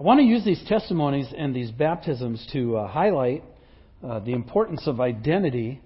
[0.00, 3.44] I want to use these testimonies and these baptisms to uh, highlight
[4.02, 5.78] uh, the importance of identity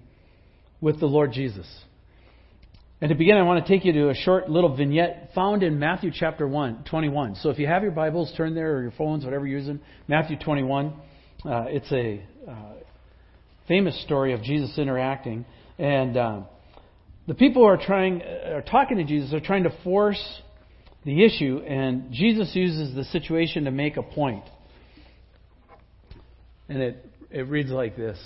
[0.79, 1.67] with the Lord Jesus.
[3.01, 5.79] And to begin, I want to take you to a short little vignette found in
[5.79, 7.35] Matthew chapter 1, 21.
[7.35, 9.81] So if you have your Bibles, turn there, or your phones, whatever you're using.
[10.07, 10.93] Matthew 21.
[11.43, 12.53] Uh, it's a uh,
[13.67, 15.43] famous story of Jesus interacting.
[15.77, 16.41] And uh,
[17.27, 20.23] the people who are trying, are talking to Jesus are trying to force
[21.05, 24.43] the issue, and Jesus uses the situation to make a point.
[26.67, 28.17] And it, it reads like this.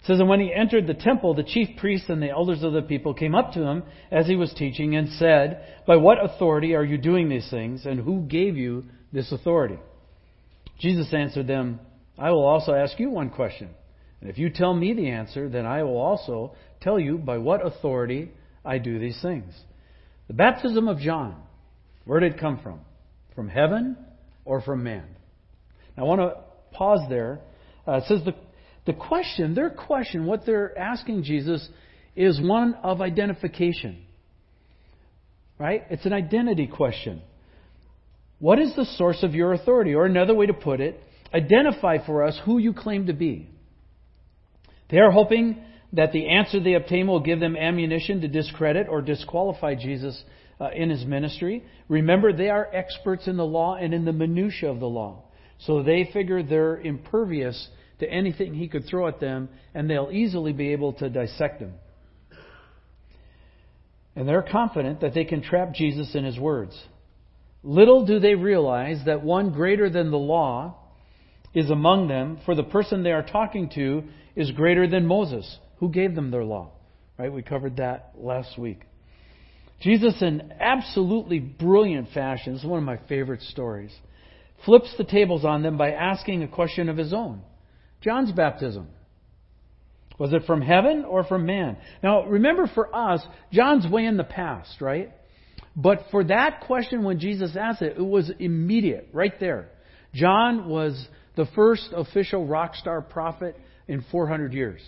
[0.00, 2.72] It says, And when he entered the temple, the chief priests and the elders of
[2.72, 6.74] the people came up to him as he was teaching and said, By what authority
[6.74, 9.78] are you doing these things, and who gave you this authority?
[10.80, 11.78] Jesus answered them,
[12.18, 13.68] I will also ask you one question.
[14.22, 17.64] And if you tell me the answer, then I will also tell you by what
[17.64, 18.30] authority
[18.64, 19.52] I do these things.
[20.28, 21.43] The baptism of John
[22.04, 22.80] where did it come from?
[23.34, 23.96] From heaven
[24.44, 25.06] or from man?
[25.96, 27.40] Now, I want to pause there.
[27.86, 28.34] Uh, it says the,
[28.86, 31.66] the question, their question, what they're asking Jesus,
[32.14, 34.04] is one of identification.
[35.58, 35.84] Right?
[35.90, 37.22] It's an identity question.
[38.38, 39.94] What is the source of your authority?
[39.94, 41.00] Or another way to put it,
[41.32, 43.48] identify for us who you claim to be.
[44.90, 49.00] They are hoping that the answer they obtain will give them ammunition to discredit or
[49.00, 50.22] disqualify Jesus
[50.60, 51.64] uh, in his ministry.
[51.88, 55.24] Remember, they are experts in the law and in the minutiae of the law.
[55.58, 57.68] So they figure they're impervious
[58.00, 61.74] to anything he could throw at them, and they'll easily be able to dissect him.
[64.16, 66.80] And they're confident that they can trap Jesus in his words.
[67.62, 70.76] Little do they realize that one greater than the law
[71.54, 74.04] is among them, for the person they are talking to
[74.36, 76.72] is greater than Moses, who gave them their law.
[77.16, 77.32] Right?
[77.32, 78.82] We covered that last week.
[79.84, 83.94] Jesus, in absolutely brilliant fashion, this is one of my favorite stories,
[84.64, 87.42] flips the tables on them by asking a question of his own
[88.00, 88.88] John's baptism.
[90.18, 91.76] Was it from heaven or from man?
[92.02, 95.12] Now, remember for us, John's way in the past, right?
[95.76, 99.68] But for that question, when Jesus asked it, it was immediate, right there.
[100.14, 103.54] John was the first official rock star prophet
[103.86, 104.80] in 400 years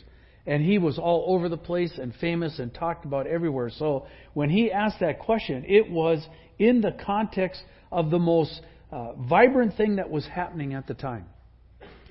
[0.46, 3.70] and he was all over the place and famous and talked about everywhere.
[3.70, 6.26] So when he asked that question, it was
[6.58, 8.60] in the context of the most
[8.92, 11.26] uh, vibrant thing that was happening at the time.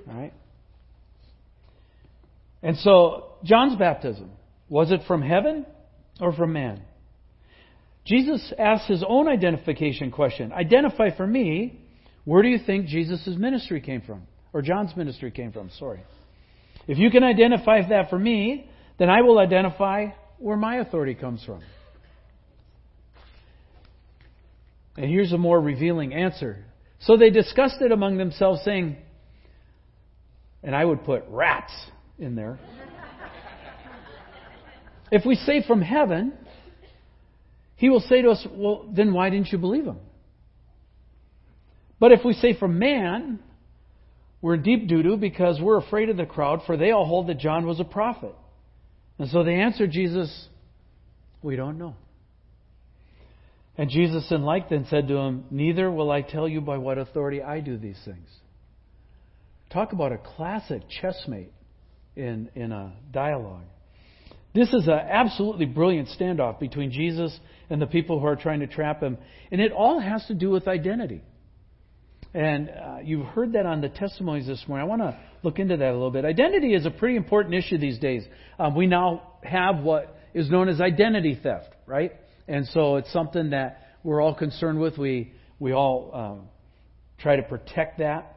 [0.07, 0.34] All right?
[2.62, 4.31] And so, John's baptism,
[4.69, 5.66] was it from heaven
[6.19, 6.81] or from man?
[8.06, 10.51] Jesus asked his own identification question.
[10.51, 11.79] Identify for me,
[12.24, 14.24] where do you think Jesus' ministry came from?
[14.53, 16.03] Or John's ministry came from, sorry.
[16.88, 18.69] If you can identify that for me,
[19.00, 20.07] then I will identify
[20.38, 21.62] where my authority comes from.
[24.97, 26.63] And here's a more revealing answer.
[27.00, 28.97] So they discussed it among themselves, saying,
[30.63, 31.74] and I would put rats
[32.18, 32.59] in there.
[35.12, 36.34] if we say from heaven,
[37.75, 40.00] he will say to us, Well, then why didn't you believe him?
[42.00, 43.40] But if we say from man,
[44.45, 47.25] we're in deep doo doo because we're afraid of the crowd, for they all hold
[47.29, 48.35] that John was a prophet.
[49.17, 50.47] And so they answered Jesus,
[51.41, 51.95] We don't know.
[53.75, 57.00] And Jesus, in like, then said to him, Neither will I tell you by what
[57.00, 58.28] authority I do these things.
[59.73, 61.50] Talk about a classic chessmate
[62.16, 63.66] in, in a dialogue.
[64.53, 67.35] This is an absolutely brilliant standoff between Jesus
[67.72, 69.17] and the people who are trying to trap him.
[69.51, 71.23] And it all has to do with identity.
[72.35, 74.85] And uh, you've heard that on the testimonies this morning.
[74.85, 76.25] I want to look into that a little bit.
[76.25, 78.25] Identity is a pretty important issue these days.
[78.59, 82.12] Um, we now have what is known as identity theft, right?
[82.45, 84.97] And so it's something that we're all concerned with.
[84.97, 86.50] We we all um,
[87.19, 88.35] try to protect that.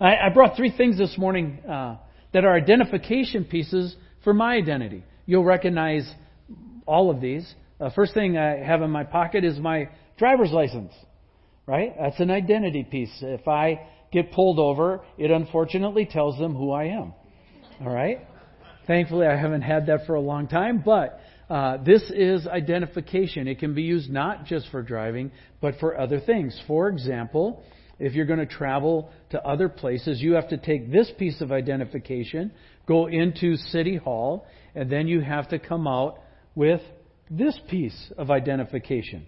[0.00, 1.98] I, I, brought three things this morning uh,
[2.32, 3.94] that are identification pieces
[4.24, 5.04] for my identity.
[5.24, 6.12] You'll recognize
[6.84, 7.48] all of these.
[7.80, 9.88] Uh, first thing I have in my pocket is my
[10.18, 10.92] driver's license.
[11.72, 11.94] Right?
[11.98, 13.08] That's an identity piece.
[13.22, 17.14] If I get pulled over, it unfortunately tells them who I am.
[17.80, 18.18] All right?
[18.86, 23.48] Thankfully, I haven't had that for a long time, but uh, this is identification.
[23.48, 25.32] It can be used not just for driving,
[25.62, 26.60] but for other things.
[26.66, 27.62] For example,
[27.98, 31.52] if you're going to travel to other places, you have to take this piece of
[31.52, 32.52] identification,
[32.86, 36.18] go into City Hall, and then you have to come out
[36.54, 36.82] with
[37.30, 39.24] this piece of identification.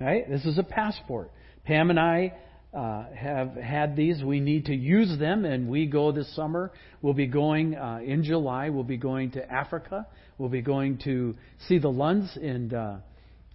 [0.00, 0.26] Right?
[0.26, 1.30] This is a passport.
[1.64, 2.34] Pam and I
[2.74, 4.22] uh, have had these.
[4.22, 6.72] We need to use them, and we go this summer.
[7.02, 8.70] We'll be going uh, in July.
[8.70, 10.06] We'll be going to Africa.
[10.38, 11.34] We'll be going to
[11.68, 13.00] see the Lunds in uh,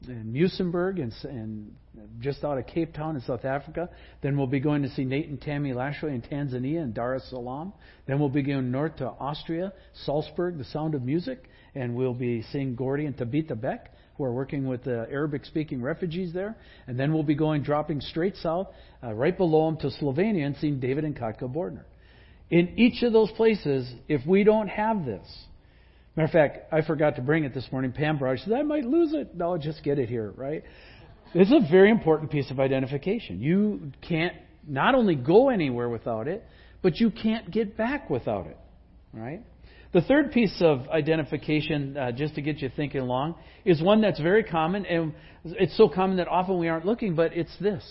[0.08, 1.76] in Muizenberg and, and
[2.20, 3.90] just out of Cape Town in South Africa.
[4.22, 7.28] Then we'll be going to see Nate and Tammy Lashway in Tanzania and Dar es
[7.30, 7.74] Salaam.
[8.06, 9.74] Then we'll be going north to Austria,
[10.06, 11.44] Salzburg, the Sound of Music,
[11.76, 16.34] and we'll be seeing Gordy and Tabitha Beck, who are working with the Arabic-speaking refugees
[16.34, 16.56] there.
[16.88, 18.68] And then we'll be going dropping straight south,
[19.04, 21.84] uh, right below them to Slovenia, and seeing David and Katka Bordner.
[22.50, 25.28] In each of those places, if we don't have this,
[26.18, 27.92] Matter of fact, I forgot to bring it this morning.
[27.92, 28.42] Pam brought it.
[28.44, 29.36] Said, I might lose it.
[29.36, 30.64] No, just get it here, right?
[31.36, 33.40] It's a very important piece of identification.
[33.40, 34.34] You can't
[34.68, 36.44] not only go anywhere without it,
[36.82, 38.58] but you can't get back without it,
[39.14, 39.42] right?
[39.98, 43.34] The third piece of identification, uh, just to get you thinking along,
[43.66, 45.12] is one that's very common, and
[45.44, 47.84] it's so common that often we aren't looking, but it's this.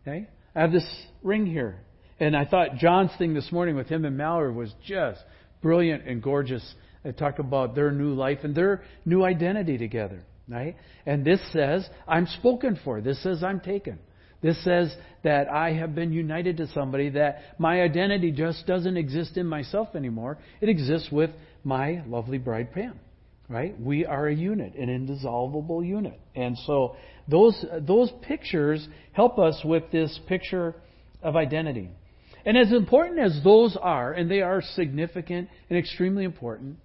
[0.00, 0.26] Okay?
[0.56, 0.86] I have this
[1.22, 1.78] ring here.
[2.20, 5.20] And I thought John's thing this morning with him and Mallory was just
[5.60, 6.74] brilliant and gorgeous
[7.04, 10.74] they talk about their new life and their new identity together, right?
[11.04, 13.02] And this says, I'm spoken for.
[13.02, 13.98] This says, I'm taken.
[14.42, 19.36] This says that I have been united to somebody, that my identity just doesn't exist
[19.36, 20.38] in myself anymore.
[20.60, 21.30] It exists with
[21.62, 22.98] my lovely bride Pam.
[23.48, 23.78] Right?
[23.80, 26.20] We are a unit, an indissoluble unit.
[26.36, 26.94] And so
[27.26, 30.76] those those pictures help us with this picture
[31.20, 31.90] of identity.
[32.46, 36.76] And as important as those are, and they are significant and extremely important,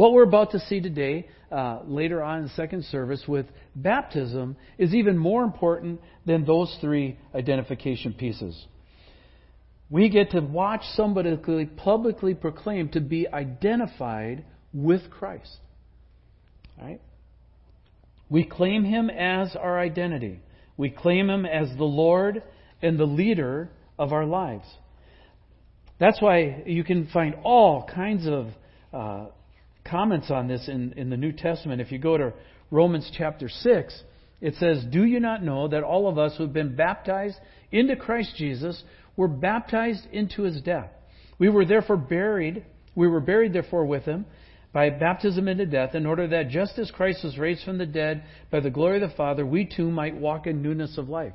[0.00, 3.44] what we're about to see today, uh, later on in the second service with
[3.76, 8.58] baptism, is even more important than those three identification pieces.
[9.90, 11.36] We get to watch somebody
[11.76, 15.54] publicly proclaim to be identified with Christ.
[16.80, 17.02] Right?
[18.30, 20.40] We claim him as our identity.
[20.78, 22.42] We claim him as the Lord
[22.80, 23.68] and the leader
[23.98, 24.64] of our lives.
[25.98, 28.46] That's why you can find all kinds of
[28.94, 29.26] uh,
[29.90, 31.80] comments on this in, in the New Testament.
[31.80, 32.32] If you go to
[32.70, 34.02] Romans chapter 6,
[34.40, 37.36] it says, Do you not know that all of us who have been baptized
[37.70, 38.82] into Christ Jesus
[39.16, 40.90] were baptized into his death?
[41.38, 42.64] We were therefore buried,
[42.94, 44.26] we were buried therefore with him
[44.72, 48.22] by baptism into death, in order that just as Christ was raised from the dead
[48.52, 51.32] by the glory of the Father, we too might walk in newness of life.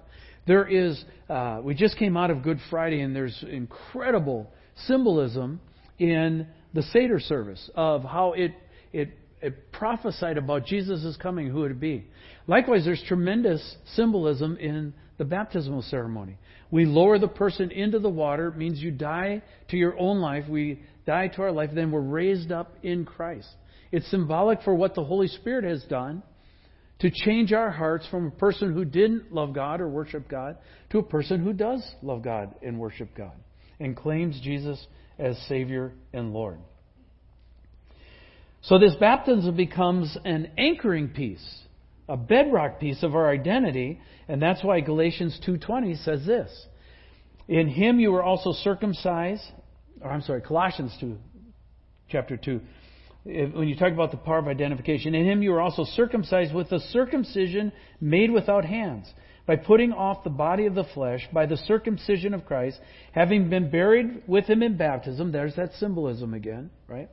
[0.47, 4.49] There is, uh, we just came out of Good Friday, and there's incredible
[4.85, 5.59] symbolism
[5.99, 8.51] in the Seder service of how it,
[8.91, 12.05] it, it prophesied about Jesus' coming, who would it be.
[12.47, 16.37] Likewise, there's tremendous symbolism in the baptismal ceremony.
[16.69, 20.49] We lower the person into the water, it means you die to your own life.
[20.49, 23.47] We die to our life, then we're raised up in Christ.
[23.93, 26.23] It's symbolic for what the Holy Spirit has done
[26.99, 30.57] to change our hearts from a person who didn't love God or worship God
[30.89, 33.33] to a person who does love God and worship God
[33.79, 34.85] and claims Jesus
[35.17, 36.57] as Savior and Lord.
[38.61, 41.63] So this baptism becomes an anchoring piece,
[42.09, 46.67] a bedrock piece of our identity, and that's why Galatians 2:20 says this.
[47.47, 49.43] In him you were also circumcised,
[50.01, 51.17] or I'm sorry, Colossians 2
[52.09, 52.59] chapter 2.
[53.23, 56.71] When you talk about the power of identification, in him you were also circumcised with
[56.71, 59.11] a circumcision made without hands
[59.45, 62.79] by putting off the body of the flesh by the circumcision of Christ,
[63.11, 65.31] having been buried with him in baptism.
[65.31, 67.09] There's that symbolism again, right?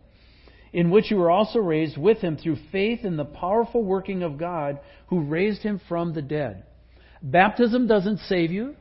[0.72, 4.38] In which you were also raised with him through faith in the powerful working of
[4.38, 6.64] God who raised him from the dead.
[7.22, 8.76] Baptism doesn't save you,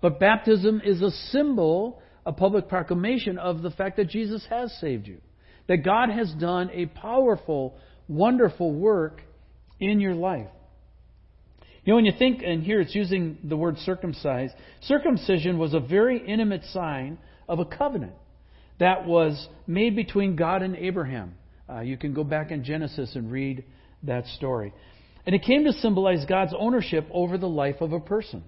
[0.00, 5.08] but baptism is a symbol, a public proclamation of the fact that Jesus has saved
[5.08, 5.20] you.
[5.66, 9.20] That God has done a powerful, wonderful work
[9.80, 10.46] in your life.
[11.86, 14.52] You know, when you think, and here it's using the word circumcised,
[14.82, 17.16] circumcision was a very intimate sign
[17.48, 18.14] of a covenant
[18.80, 21.36] that was made between God and Abraham.
[21.70, 23.64] Uh, you can go back in Genesis and read
[24.02, 24.74] that story.
[25.26, 28.42] And it came to symbolize God's ownership over the life of a person.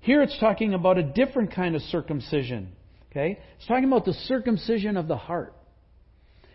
[0.00, 2.72] Here it's talking about a different kind of circumcision.
[3.10, 3.38] Okay?
[3.58, 5.52] It's talking about the circumcision of the heart.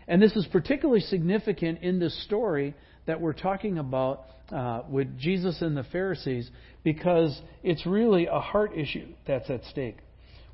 [0.08, 2.74] And this is particularly significant in this story
[3.06, 6.50] that we're talking about uh, with Jesus and the Pharisees
[6.84, 9.98] because it's really a heart issue that's at stake.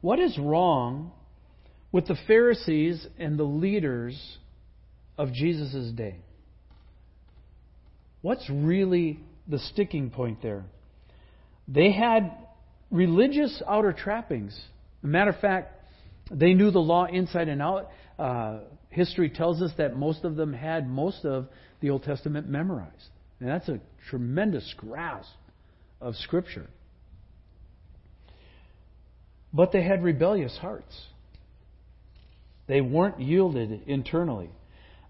[0.00, 1.12] What is wrong
[1.90, 4.38] with the Pharisees and the leaders
[5.16, 6.16] of Jesus' day?
[8.22, 10.64] What's really the sticking point there?
[11.66, 12.32] They had
[12.90, 14.58] religious outer trappings.
[15.02, 15.74] Matter of fact,
[16.30, 17.90] they knew the law inside and out.
[18.18, 18.58] Uh,
[18.98, 21.46] history tells us that most of them had most of
[21.80, 23.10] the Old Testament memorized.
[23.40, 25.30] And that's a tremendous grasp
[26.00, 26.68] of Scripture.
[29.52, 30.94] But they had rebellious hearts.
[32.66, 34.50] They weren't yielded internally.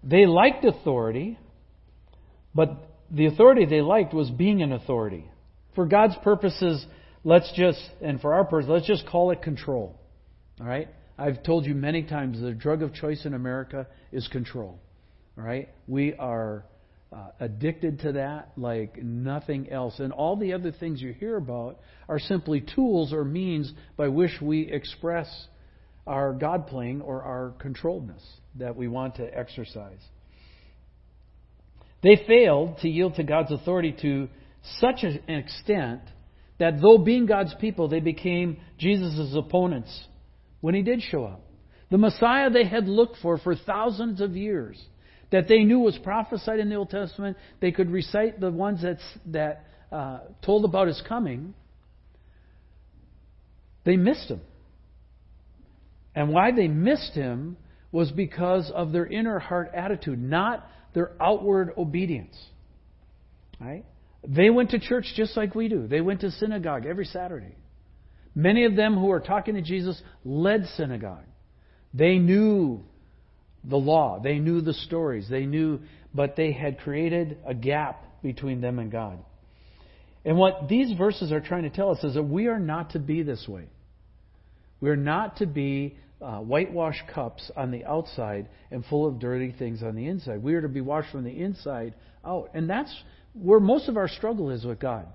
[0.03, 1.37] They liked authority,
[2.53, 2.69] but
[3.11, 5.25] the authority they liked was being an authority.
[5.75, 6.85] For God's purposes,
[7.23, 9.99] let's just, and for our purposes, let's just call it control.
[10.61, 10.87] All right?
[11.19, 14.79] I've told you many times the drug of choice in America is control.
[15.35, 15.69] Right?
[15.87, 16.65] We are
[17.11, 19.99] uh, addicted to that like nothing else.
[19.99, 24.31] And all the other things you hear about are simply tools or means by which
[24.41, 25.27] we express
[26.07, 28.23] our God playing or our controlledness
[28.55, 29.99] that we want to exercise.
[32.01, 34.29] They failed to yield to God's authority to
[34.79, 36.01] such an extent
[36.59, 40.07] that though being God's people, they became Jesus' opponents
[40.61, 41.41] when he did show up.
[41.89, 44.81] The Messiah they had looked for for thousands of years,
[45.31, 48.97] that they knew was prophesied in the Old Testament, they could recite the ones that,
[49.27, 51.53] that uh, told about his coming,
[53.85, 54.41] they missed him.
[56.15, 57.57] And why they missed him
[57.91, 62.35] was because of their inner heart attitude, not their outward obedience.
[63.59, 63.85] Right?
[64.27, 65.87] They went to church just like we do.
[65.87, 67.55] They went to synagogue every Saturday.
[68.35, 71.25] Many of them who were talking to Jesus led synagogue.
[71.93, 72.83] They knew
[73.63, 75.79] the law, they knew the stories, they knew,
[76.13, 79.19] but they had created a gap between them and God.
[80.23, 82.99] And what these verses are trying to tell us is that we are not to
[82.99, 83.65] be this way.
[84.81, 89.53] We are not to be uh, whitewashed cups on the outside and full of dirty
[89.57, 90.43] things on the inside.
[90.43, 91.95] We are to be washed from the inside
[92.25, 92.51] out.
[92.53, 92.93] And that's
[93.33, 95.07] where most of our struggle is with God.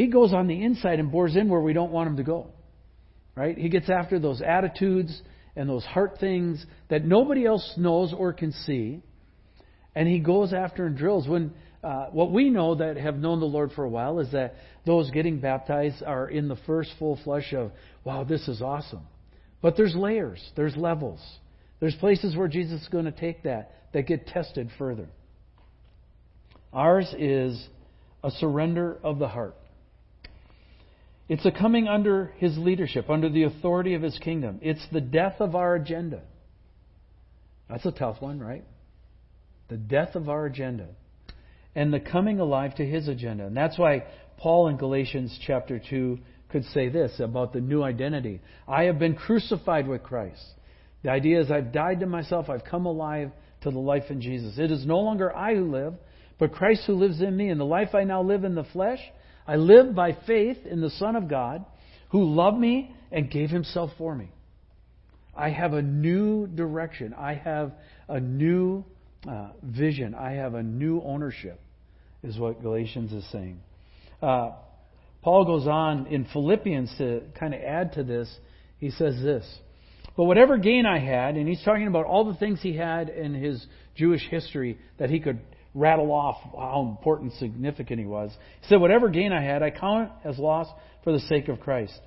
[0.00, 2.46] He goes on the inside and bores in where we don't want him to go.
[3.34, 3.58] Right?
[3.58, 5.20] He gets after those attitudes
[5.54, 9.02] and those heart things that nobody else knows or can see.
[9.94, 11.28] And he goes after and drills.
[11.28, 11.52] When
[11.84, 14.54] uh, what we know that have known the Lord for a while is that
[14.86, 17.70] those getting baptized are in the first full flush of,
[18.02, 19.02] wow, this is awesome.
[19.60, 21.20] But there's layers, there's levels.
[21.78, 25.10] There's places where Jesus is going to take that that get tested further.
[26.72, 27.68] Ours is
[28.24, 29.56] a surrender of the heart.
[31.30, 34.58] It's a coming under his leadership, under the authority of his kingdom.
[34.62, 36.22] It's the death of our agenda.
[37.68, 38.64] That's a tough one, right?
[39.68, 40.88] The death of our agenda.
[41.76, 43.46] And the coming alive to his agenda.
[43.46, 44.06] And that's why
[44.38, 46.18] Paul in Galatians chapter 2
[46.48, 50.44] could say this about the new identity I have been crucified with Christ.
[51.04, 54.58] The idea is I've died to myself, I've come alive to the life in Jesus.
[54.58, 55.94] It is no longer I who live,
[56.40, 57.50] but Christ who lives in me.
[57.50, 58.98] And the life I now live in the flesh,
[59.46, 61.64] I live by faith in the Son of God
[62.10, 64.30] who loved me and gave himself for me.
[65.34, 67.14] I have a new direction.
[67.14, 67.72] I have
[68.08, 68.84] a new
[69.28, 70.14] uh, vision.
[70.14, 71.60] I have a new ownership,
[72.22, 73.60] is what Galatians is saying.
[74.20, 74.50] Uh,
[75.22, 78.28] Paul goes on in Philippians to kind of add to this.
[78.78, 79.44] He says this
[80.16, 83.34] But whatever gain I had, and he's talking about all the things he had in
[83.34, 83.64] his
[83.96, 85.40] Jewish history that he could
[85.74, 88.30] rattle off how important, significant he was.
[88.62, 90.66] He said, Whatever gain I had, I count as loss
[91.04, 91.98] for the sake of Christ.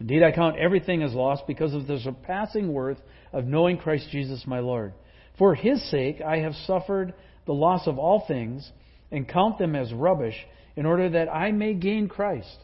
[0.00, 2.98] Indeed, I count everything as loss because of the surpassing worth
[3.32, 4.94] of knowing Christ Jesus my Lord.
[5.38, 7.14] For his sake, I have suffered
[7.46, 8.70] the loss of all things
[9.10, 10.36] and count them as rubbish
[10.76, 12.56] in order that I may gain Christ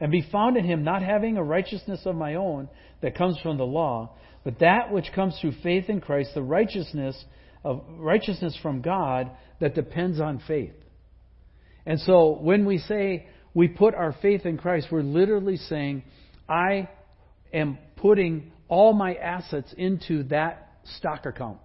[0.00, 2.68] and be found in him, not having a righteousness of my own
[3.00, 4.10] that comes from the law,
[4.44, 7.22] but that which comes through faith in Christ, the righteousness
[7.64, 9.30] of righteousness from God
[9.60, 10.74] that depends on faith.
[11.86, 16.02] And so when we say we put our faith in Christ, we're literally saying,
[16.48, 16.88] I
[17.52, 21.58] am putting all my assets into that stock account.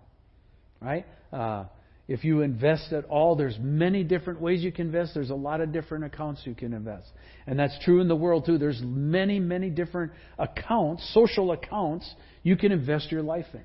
[0.82, 1.06] Right?
[1.34, 1.66] Uh,
[2.08, 5.12] if you invest at all, there's many different ways you can invest.
[5.14, 7.08] There's a lot of different accounts you can invest.
[7.46, 8.58] And that's true in the world too.
[8.58, 13.62] There's many, many different accounts, social accounts, you can invest your life in.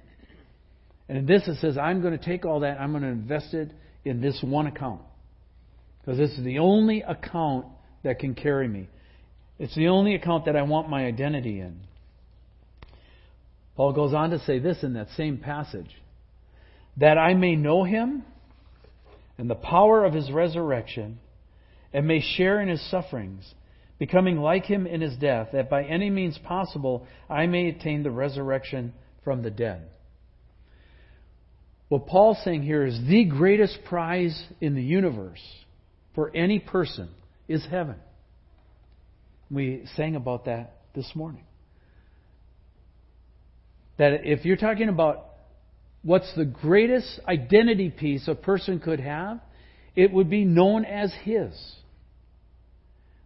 [1.08, 3.54] And in this it says, I'm going to take all that, I'm going to invest
[3.54, 3.72] it
[4.04, 5.02] in this one account.
[6.00, 7.66] Because this is the only account
[8.02, 8.88] that can carry me.
[9.58, 11.80] It's the only account that I want my identity in.
[13.76, 15.90] Paul goes on to say this in that same passage
[16.96, 18.22] that I may know him
[19.36, 21.18] and the power of his resurrection,
[21.92, 23.52] and may share in his sufferings,
[23.98, 28.10] becoming like him in his death, that by any means possible I may attain the
[28.10, 28.92] resurrection
[29.24, 29.88] from the dead.
[31.88, 35.42] What Paul's saying here is the greatest prize in the universe
[36.14, 37.08] for any person
[37.48, 37.96] is heaven.
[39.50, 41.44] We sang about that this morning.
[43.98, 45.26] That if you're talking about
[46.02, 49.40] what's the greatest identity piece a person could have,
[49.94, 51.52] it would be known as his.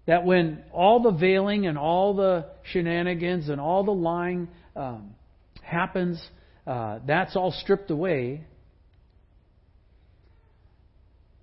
[0.06, 5.14] That when all the veiling and all the shenanigans and all the lying um,
[5.62, 6.22] happens,
[6.68, 8.44] uh, that's all stripped away.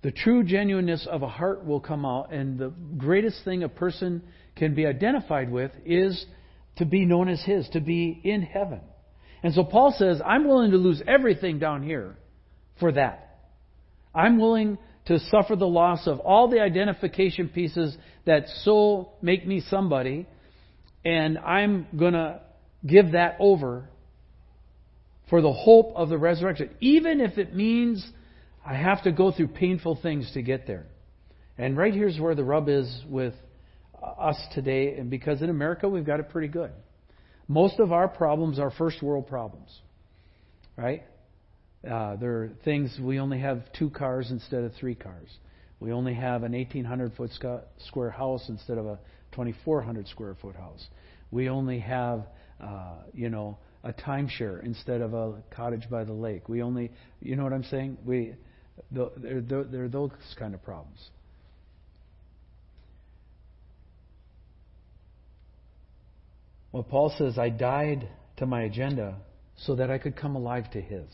[0.06, 4.22] the true genuineness of a heart will come out, and the greatest thing a person
[4.54, 6.24] can be identified with is
[6.76, 8.82] to be known as His, to be in heaven.
[9.42, 12.16] And so Paul says, I'm willing to lose everything down here
[12.78, 13.40] for that.
[14.14, 19.60] I'm willing to suffer the loss of all the identification pieces that so make me
[19.68, 20.28] somebody,
[21.04, 22.42] and I'm going to
[22.86, 23.88] give that over
[25.28, 28.06] for the hope of the resurrection, even if it means
[28.64, 30.86] I have to go through painful things to get there.
[31.58, 33.34] And right here's where the rub is with
[34.18, 36.70] us today, and because in America we've got it pretty good.
[37.48, 39.70] Most of our problems are first world problems,
[40.76, 41.04] right?
[41.88, 45.28] Uh, there are things we only have two cars instead of three cars.
[45.78, 47.30] We only have an 1,800 foot
[47.86, 48.98] square house instead of a
[49.32, 50.84] 2,400 square foot house.
[51.30, 52.26] We only have,
[52.60, 56.48] uh, you know, a timeshare instead of a cottage by the lake.
[56.48, 56.90] We only,
[57.20, 57.98] you know what I'm saying?
[58.04, 58.34] We,
[58.90, 60.98] there, there, there are those kind of problems.
[66.72, 69.16] Well, Paul says, I died to my agenda
[69.56, 71.06] so that I could come alive to his.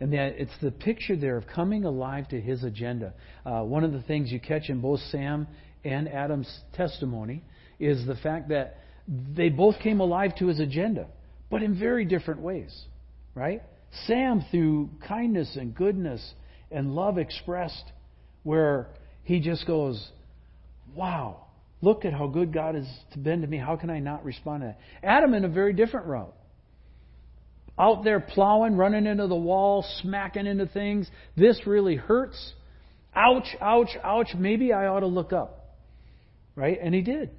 [0.00, 3.14] And that it's the picture there of coming alive to his agenda.
[3.46, 5.46] Uh, one of the things you catch in both Sam
[5.84, 7.44] and Adam's testimony
[7.78, 8.76] is the fact that
[9.10, 11.06] they both came alive to his agenda,
[11.50, 12.72] but in very different ways,
[13.34, 13.62] right?
[14.06, 16.34] Sam, through kindness and goodness
[16.70, 17.84] and love expressed,
[18.44, 18.88] where
[19.24, 20.10] he just goes,
[20.94, 21.46] Wow,
[21.82, 22.88] look at how good God has
[23.20, 23.58] been to me.
[23.58, 24.78] How can I not respond to that?
[25.02, 26.34] Adam, in a very different route
[27.80, 31.10] out there plowing, running into the wall, smacking into things.
[31.36, 32.52] This really hurts.
[33.16, 34.28] Ouch, ouch, ouch.
[34.36, 35.76] Maybe I ought to look up.
[36.54, 36.78] Right?
[36.80, 37.30] And he did.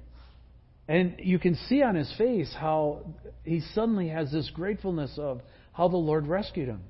[0.88, 3.06] And you can see on his face how
[3.44, 5.40] he suddenly has this gratefulness of
[5.72, 6.82] how the Lord rescued him.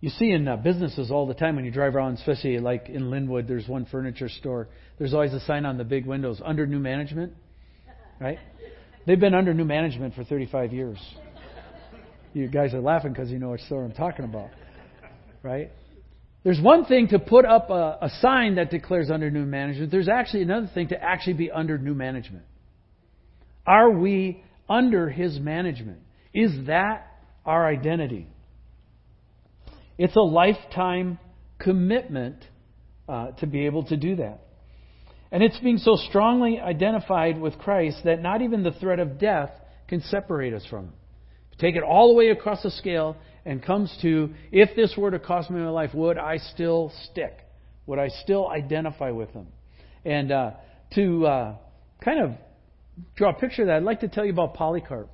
[0.00, 3.04] You see in uh, businesses all the time when you drive around, especially like in
[3.04, 4.68] Lynnwood, there's one furniture store.
[4.98, 7.32] There's always a sign on the big windows under new management,
[8.20, 8.38] right?
[9.06, 10.98] They've been under new management for 35 years.
[12.34, 14.50] You guys are laughing because you know which store I'm talking about,
[15.42, 15.70] right?
[16.44, 19.90] There's one thing to put up a, a sign that declares under new management.
[19.90, 22.44] There's actually another thing to actually be under new management.
[23.66, 26.00] Are we under His management?
[26.34, 27.06] Is that
[27.46, 28.28] our identity?
[29.96, 31.18] It's a lifetime
[31.58, 32.44] commitment
[33.08, 34.40] uh, to be able to do that.
[35.32, 39.50] And it's being so strongly identified with Christ that not even the threat of death
[39.88, 40.92] can separate us from Him.
[41.58, 45.18] Take it all the way across the scale and comes to if this were to
[45.18, 47.38] cost me my life, would I still stick?
[47.86, 49.48] Would I still identify with them?
[50.04, 50.50] And uh,
[50.94, 51.54] to uh,
[52.02, 52.30] kind of
[53.16, 55.08] draw a picture of that, I'd like to tell you about Polycarp.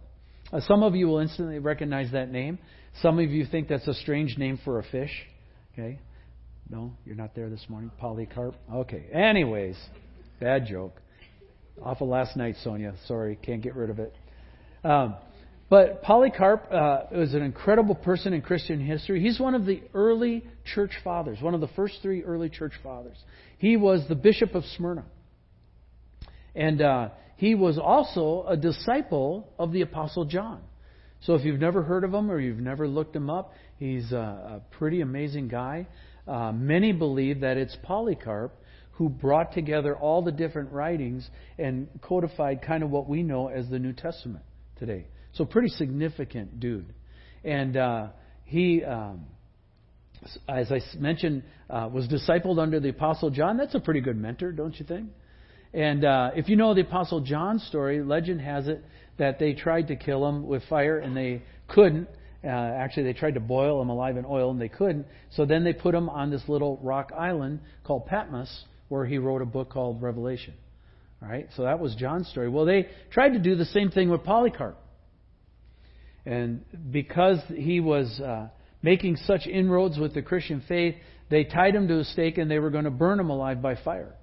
[0.53, 2.59] Uh, some of you will instantly recognize that name.
[3.03, 5.13] Some of you think that's a strange name for a fish.
[5.73, 5.99] Okay?
[6.69, 7.91] No, you're not there this morning.
[8.01, 8.55] Polycarp.
[8.73, 9.07] Okay.
[9.13, 9.77] Anyways,
[10.41, 10.99] Bad joke.
[11.83, 12.95] Off of last night, Sonia.
[13.07, 14.15] Sorry, can't get rid of it.
[14.83, 15.15] Um,
[15.71, 19.23] but Polycarp uh, was an incredible person in Christian history.
[19.23, 23.17] He's one of the early church fathers, one of the first three early church fathers.
[23.59, 25.05] He was the bishop of Smyrna.
[26.57, 30.61] And uh, he was also a disciple of the Apostle John.
[31.21, 34.17] So if you've never heard of him or you've never looked him up, he's a,
[34.17, 35.87] a pretty amazing guy.
[36.27, 38.61] Uh, many believe that it's Polycarp
[38.93, 43.69] who brought together all the different writings and codified kind of what we know as
[43.69, 44.45] the New Testament
[44.77, 45.07] today.
[45.33, 46.93] So, pretty significant dude.
[47.45, 48.09] And uh,
[48.45, 49.27] he, um,
[50.49, 53.57] as I mentioned, uh, was discipled under the Apostle John.
[53.57, 55.11] That's a pretty good mentor, don't you think?
[55.73, 58.85] And uh, if you know the Apostle John's story, legend has it
[59.19, 62.09] that they tried to kill him with fire and they couldn't.
[62.43, 65.07] Uh, actually, they tried to boil him alive in oil and they couldn't.
[65.31, 69.43] So then they put him on this little rock island called Patmos where he wrote
[69.43, 70.55] a book called Revelation.
[71.23, 72.49] All right, so that was John's story.
[72.49, 74.79] Well, they tried to do the same thing with Polycarp.
[76.27, 78.49] And because he was uh,
[78.83, 80.97] making such inroads with the Christian faith,
[81.31, 83.77] they tied him to a stake and they were going to burn him alive by
[83.77, 84.15] fire.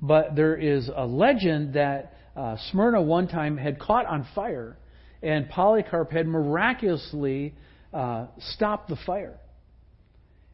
[0.00, 4.76] But there is a legend that uh, Smyrna one time had caught on fire,
[5.22, 7.54] and Polycarp had miraculously
[7.92, 9.38] uh, stopped the fire.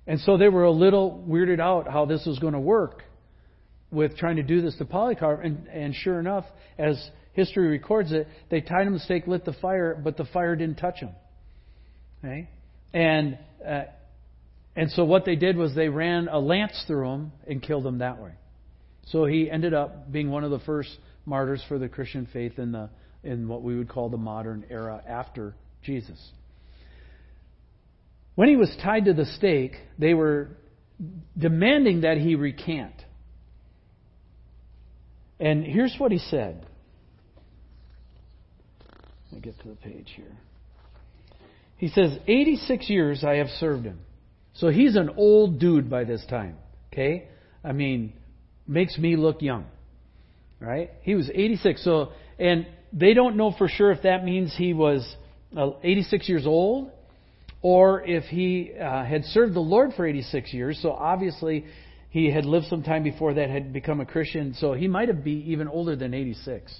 [0.06, 3.04] And so they were a little weirded out how this was going to work
[3.90, 6.44] with trying to do this to Polycarp, and, and sure enough,
[6.78, 10.24] as history records it, they tied him to the stake, lit the fire, but the
[10.24, 11.10] fire didn't touch him.
[12.18, 12.48] Okay?
[12.92, 13.82] And uh,
[14.74, 17.98] and so what they did was they ran a lance through him and killed him
[17.98, 18.32] that way.
[19.06, 20.90] So he ended up being one of the first
[21.26, 22.90] martyrs for the Christian faith in the
[23.22, 26.18] in what we would call the modern era after Jesus.
[28.34, 30.48] When he was tied to the stake, they were
[31.36, 32.94] demanding that he recant.
[35.38, 36.67] And here's what he said.
[39.30, 40.36] Let me get to the page here.
[41.76, 44.00] He says, 86 years I have served him.
[44.54, 46.56] So he's an old dude by this time.
[46.92, 47.28] Okay?
[47.62, 48.14] I mean,
[48.66, 49.66] makes me look young.
[50.60, 50.90] Right?
[51.02, 51.84] He was 86.
[51.84, 55.06] So, and they don't know for sure if that means he was
[55.56, 56.90] uh, 86 years old
[57.62, 60.78] or if he uh, had served the Lord for 86 years.
[60.82, 61.66] So obviously
[62.10, 64.54] he had lived some time before that, had become a Christian.
[64.54, 66.72] So he might have been even older than 86.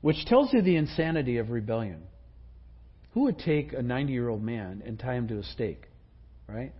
[0.00, 2.02] Which tells you the insanity of rebellion.
[3.12, 5.82] Who would take a 90 year old man and tie him to a stake?
[6.48, 6.72] Right?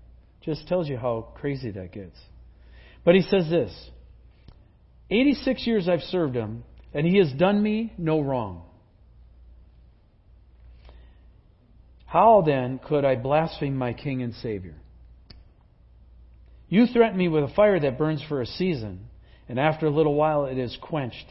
[0.42, 2.16] Just tells you how crazy that gets.
[3.04, 3.90] But he says this
[5.11, 8.64] 86 years I've served him, and he has done me no wrong.
[12.07, 14.76] How then could I blaspheme my King and Savior?
[16.68, 19.09] You threaten me with a fire that burns for a season,
[19.48, 21.26] and after a little while it is quenched.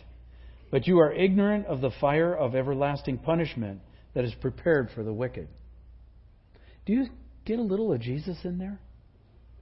[0.70, 3.82] But you are ignorant of the fire of everlasting punishment
[4.14, 5.48] that is prepared for the wicked.
[6.86, 7.08] Do you
[7.46, 8.80] get a little of Jesus in there?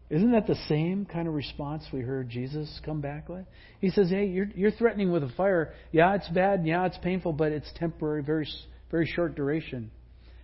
[0.10, 3.46] Isn't that the same kind of response we heard Jesus come back with?
[3.82, 5.74] He says, "Hey, you're, you're threatening with a fire.
[5.92, 6.66] Yeah, it's bad.
[6.66, 8.48] Yeah, it's painful, but it's temporary, very
[8.92, 9.90] very short duration,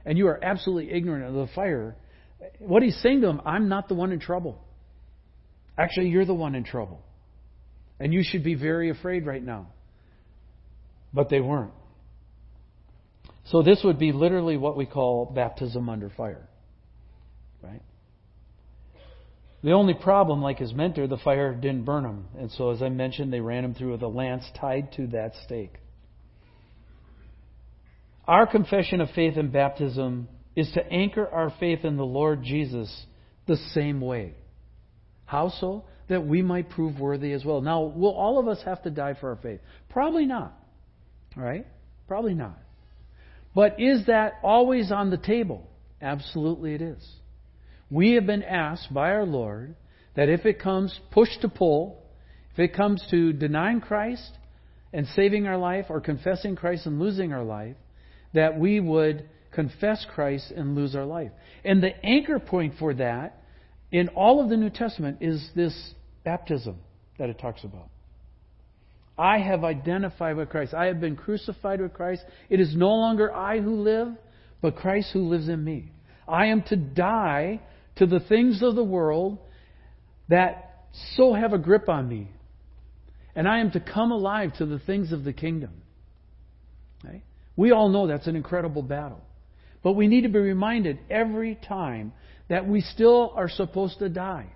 [0.04, 1.96] and you are absolutely ignorant of the fire."
[2.58, 4.64] What he's saying to them, "I'm not the one in trouble.
[5.78, 7.04] Actually, you're the one in trouble,
[8.00, 9.68] and you should be very afraid right now."
[11.14, 11.74] But they weren't.
[13.46, 16.48] So this would be literally what we call baptism under fire.
[17.62, 17.82] Right?
[19.64, 22.26] The only problem, like his mentor, the fire didn't burn him.
[22.38, 25.34] And so, as I mentioned, they ran him through with a lance tied to that
[25.46, 25.74] stake.
[28.26, 33.06] Our confession of faith in baptism is to anchor our faith in the Lord Jesus
[33.48, 34.34] the same way.
[35.26, 35.86] How so?
[36.10, 37.62] That we might prove worthy as well.
[37.62, 39.60] Now, will all of us have to die for our faith?
[39.90, 40.58] Probably not.
[41.36, 41.66] Right?
[42.08, 42.58] Probably not.
[43.54, 45.68] But is that always on the table?
[46.02, 47.08] Absolutely it is.
[47.90, 49.76] We have been asked by our Lord
[50.16, 52.02] that if it comes push to pull,
[52.54, 54.32] if it comes to denying Christ
[54.94, 57.76] and saving our life or confessing Christ and losing our life,
[58.34, 61.32] that we would confess Christ and lose our life.
[61.64, 63.44] And the anchor point for that
[63.92, 66.78] in all of the New Testament is this baptism
[67.18, 67.90] that it talks about.
[69.22, 70.74] I have identified with Christ.
[70.74, 72.24] I have been crucified with Christ.
[72.50, 74.08] It is no longer I who live,
[74.64, 75.92] but Christ who lives in me.
[76.28, 77.62] I am to die
[77.98, 79.38] to the things of the world
[80.30, 82.32] that so have a grip on me.
[83.36, 85.84] And I am to come alive to the things of the kingdom.
[87.06, 87.22] Okay?
[87.56, 89.22] We all know that's an incredible battle.
[89.84, 92.12] But we need to be reminded every time
[92.50, 94.48] that we still are supposed to die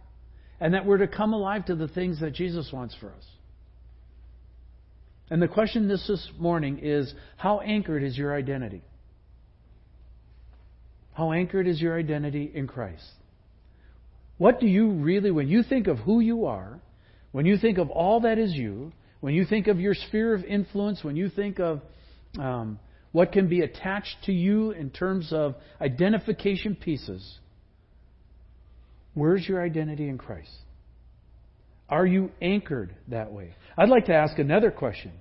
[0.60, 3.26] and that we're to come alive to the things that Jesus wants for us.
[5.30, 8.84] And the question this, this morning is how anchored is your identity?
[11.14, 13.06] How anchored is your identity in Christ?
[14.38, 16.80] What do you really, when you think of who you are,
[17.32, 20.44] when you think of all that is you, when you think of your sphere of
[20.44, 21.82] influence, when you think of
[22.38, 22.80] um,
[23.12, 27.40] what can be attached to you in terms of identification pieces,
[29.14, 30.52] where's your identity in Christ?
[31.90, 33.56] Are you anchored that way?
[33.78, 35.12] I'd like to ask another question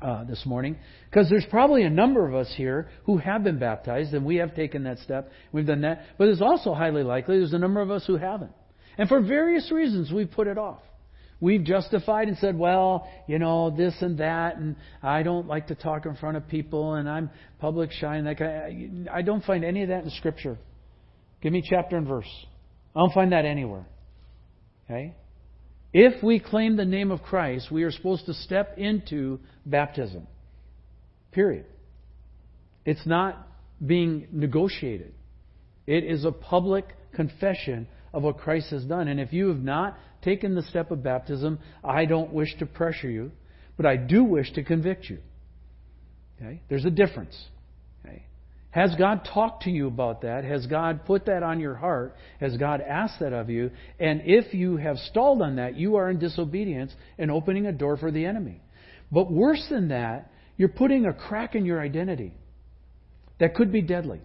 [0.00, 0.76] uh, this morning
[1.10, 4.54] because there's probably a number of us here who have been baptized and we have
[4.54, 5.30] taken that step.
[5.52, 6.04] We've done that.
[6.18, 8.52] But it's also highly likely there's a number of us who haven't.
[8.98, 10.80] And for various reasons, we've put it off.
[11.40, 15.74] We've justified and said, well, you know, this and that, and I don't like to
[15.74, 19.08] talk in front of people, and I'm public shy, and that kind.
[19.12, 20.56] I don't find any of that in Scripture.
[21.40, 22.28] Give me chapter and verse.
[22.94, 23.84] I don't find that anywhere.
[24.84, 25.16] Okay?
[25.92, 30.26] If we claim the name of Christ, we are supposed to step into baptism.
[31.32, 31.66] Period.
[32.84, 33.46] It's not
[33.84, 35.12] being negotiated.
[35.86, 39.08] It is a public confession of what Christ has done.
[39.08, 43.10] And if you have not taken the step of baptism, I don't wish to pressure
[43.10, 43.32] you,
[43.76, 45.18] but I do wish to convict you.
[46.40, 46.62] Okay?
[46.68, 47.36] There's a difference.
[48.72, 50.44] Has God talked to you about that?
[50.44, 52.16] Has God put that on your heart?
[52.40, 53.70] Has God asked that of you?
[54.00, 57.98] And if you have stalled on that, you are in disobedience and opening a door
[57.98, 58.62] for the enemy.
[59.12, 62.32] But worse than that, you're putting a crack in your identity
[63.38, 64.22] that could be deadly.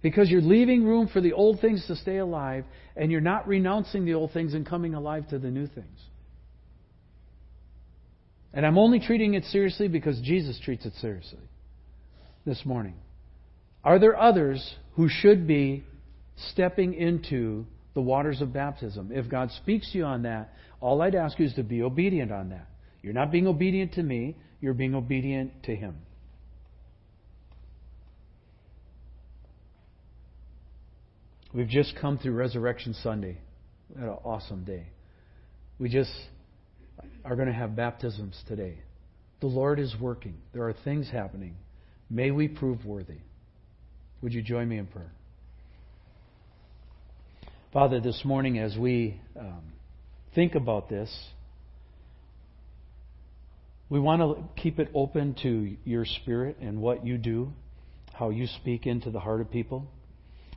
[0.00, 2.64] Because you're leaving room for the old things to stay alive,
[2.96, 6.00] and you're not renouncing the old things and coming alive to the new things.
[8.54, 11.38] And I'm only treating it seriously because Jesus treats it seriously
[12.46, 12.94] this morning.
[13.84, 15.84] Are there others who should be
[16.50, 19.10] stepping into the waters of baptism?
[19.12, 22.30] If God speaks to you on that, all I'd ask you is to be obedient
[22.30, 22.66] on that.
[23.02, 25.96] You're not being obedient to me, you're being obedient to Him.
[31.52, 33.38] We've just come through Resurrection Sunday.
[33.88, 34.86] We had an awesome day.
[35.78, 36.12] We just
[37.24, 38.78] are going to have baptisms today.
[39.40, 40.36] The Lord is working.
[40.52, 41.56] There are things happening.
[42.08, 43.18] May we prove worthy.
[44.22, 45.12] Would you join me in prayer?
[47.72, 49.62] Father, this morning as we um,
[50.34, 51.10] think about this,
[53.88, 57.50] we want to keep it open to your spirit and what you do,
[58.12, 59.86] how you speak into the heart of people.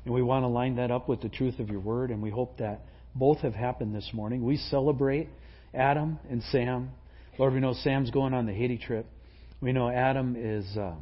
[0.04, 2.32] And we want to line that up with the truth of your word, and we
[2.32, 2.82] hope that
[3.16, 4.44] both have happened this morning.
[4.44, 5.30] We celebrate
[5.74, 6.92] Adam and Sam.
[7.40, 9.06] Lord, we know Sam's going on the Haiti trip.
[9.62, 10.96] We know Adam is uh,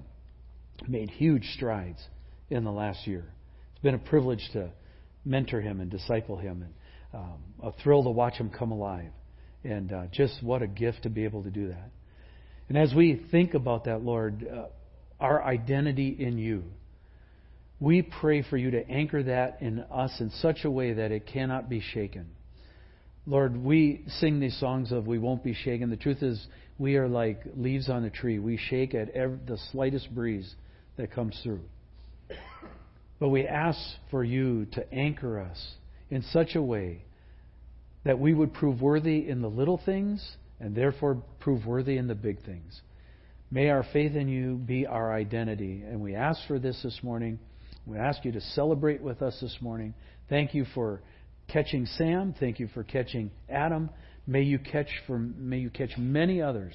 [0.88, 2.00] made huge strides
[2.52, 3.26] in the last year.
[3.72, 4.70] It's been a privilege to
[5.26, 6.74] mentor him and disciple him, and
[7.14, 9.12] um, a thrill to watch him come alive.
[9.64, 11.90] And uh, just what a gift to be able to do that.
[12.68, 14.66] And as we think about that, Lord, uh,
[15.20, 16.64] our identity in you,
[17.80, 21.26] we pray for you to anchor that in us in such a way that it
[21.28, 22.28] cannot be shaken.
[23.26, 25.90] Lord, we sing these songs of we won't be shaken.
[25.90, 26.44] The truth is,
[26.78, 28.40] we are like leaves on a tree.
[28.40, 30.56] We shake at every, the slightest breeze
[30.98, 31.62] that comes through.
[33.20, 35.76] But we ask for you to anchor us
[36.10, 37.04] in such a way
[38.04, 42.16] that we would prove worthy in the little things and therefore prove worthy in the
[42.16, 42.82] big things.
[43.52, 45.84] May our faith in you be our identity.
[45.86, 47.40] And we ask for this this morning.
[47.86, 49.94] We ask you to celebrate with us this morning.
[50.30, 51.02] Thank you for
[51.48, 52.34] catching Sam.
[52.40, 53.90] Thank you for catching Adam.
[54.26, 56.74] May you catch for may you catch many others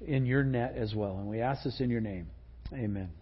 [0.00, 1.16] in your net as well.
[1.18, 2.28] And we ask this in your name.
[2.72, 3.21] Amen.